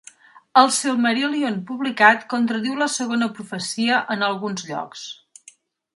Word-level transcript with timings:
El 0.59 0.71
"Silmarillion" 0.77 1.59
publicat 1.67 2.25
contradiu 2.33 2.79
la 2.81 2.89
segona 2.95 3.31
profecia 3.39 4.03
en 4.17 4.29
alguns 4.31 4.69
llocs. 4.71 5.05